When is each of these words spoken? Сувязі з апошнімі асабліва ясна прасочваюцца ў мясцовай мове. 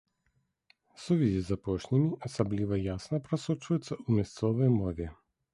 Сувязі 1.03 1.41
з 1.49 1.57
апошнімі 1.59 2.09
асабліва 2.29 2.75
ясна 2.87 3.23
прасочваюцца 3.29 3.87
ў 3.87 4.09
мясцовай 4.21 4.69
мове. 4.81 5.05